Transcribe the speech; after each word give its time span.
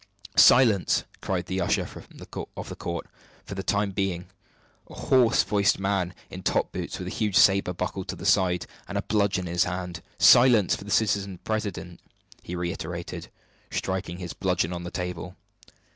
"Silence!" 0.35 1.03
cried 1.21 1.45
the 1.45 1.61
usher 1.61 1.83
of 1.83 2.65
the 2.69 2.75
court 2.75 3.05
for 3.45 3.53
the 3.53 3.61
time 3.61 3.91
being 3.91 4.25
a 4.89 4.95
hoarse 4.95 5.43
voiced 5.43 5.77
man 5.77 6.15
in 6.31 6.41
top 6.41 6.71
boots 6.71 6.97
with 6.97 7.07
a 7.07 7.11
huge 7.11 7.35
saber 7.35 7.71
buckled 7.71 8.07
to 8.07 8.15
his 8.15 8.27
side, 8.27 8.65
and 8.87 8.97
a 8.97 9.03
bludgeon 9.03 9.45
in 9.45 9.53
his 9.53 9.65
hand. 9.65 10.01
"Silence 10.17 10.75
for 10.75 10.85
the 10.85 10.89
Citizen 10.89 11.37
President!" 11.43 11.99
he 12.41 12.55
reiterated, 12.55 13.29
striking 13.69 14.17
his 14.17 14.33
bludgeon 14.33 14.73
on 14.73 14.83
the 14.83 14.89
table. 14.89 15.35